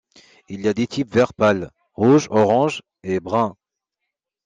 Il 0.49 0.61
y 0.61 0.67
a 0.67 0.73
des 0.73 0.87
types 0.87 1.13
vert 1.13 1.31
pâle, 1.31 1.69
rouge-orange 1.93 2.81
et 3.03 3.19
bruns. 3.19 3.55